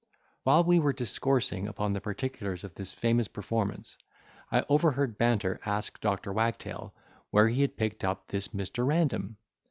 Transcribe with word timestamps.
While 0.41 0.63
we 0.63 0.79
were 0.79 0.93
discoursing 0.93 1.67
upon 1.67 1.93
the 1.93 2.01
particulars 2.01 2.63
of 2.63 2.73
this 2.73 2.91
famous 2.91 3.27
performance, 3.27 3.99
I 4.51 4.65
overheard 4.67 5.15
Banter 5.19 5.59
ask 5.63 6.01
Dr. 6.01 6.33
Wagtail, 6.33 6.95
where 7.29 7.47
he 7.49 7.61
had 7.61 7.77
picked 7.77 8.03
up 8.03 8.25
this 8.25 8.47
Mr. 8.47 8.83
Random. 8.83 9.37